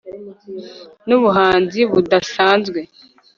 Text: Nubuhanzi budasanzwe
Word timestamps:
Nubuhanzi 1.07 1.79
budasanzwe 1.91 2.79